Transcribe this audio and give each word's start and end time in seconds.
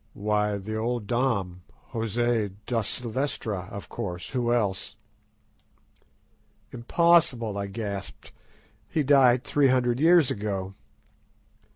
"Why, 0.15 0.57
the 0.57 0.77
old 0.77 1.05
Dom, 1.05 1.61
José 1.93 2.55
da 2.65 2.81
Silvestra, 2.81 3.67
of 3.69 3.87
course—who 3.87 4.51
else?" 4.51 4.95
"Impossible," 6.71 7.55
I 7.55 7.67
gasped; 7.67 8.31
"he 8.89 9.03
died 9.03 9.43
three 9.43 9.67
hundred 9.67 9.99
years 9.99 10.31
ago." 10.31 10.73